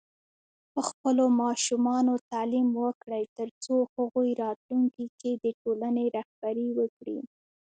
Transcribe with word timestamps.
په 0.73 0.81
خپلو 0.89 1.23
ماشومانو 1.41 2.13
تعليم 2.31 2.67
وکړئ، 2.83 3.23
ترڅو 3.37 3.75
هغوی 3.93 4.29
راتلونکي 4.43 5.05
کې 5.19 5.31
د 5.43 5.45
ټولنې 5.61 6.05
رهبري 6.17 6.67
وکړي. 6.79 7.17